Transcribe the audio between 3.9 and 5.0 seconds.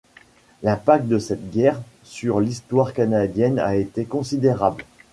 considérable.